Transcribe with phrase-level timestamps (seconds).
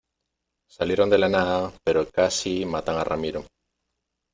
[0.67, 3.45] salieron de la nada, pero casi matan a Ramiro.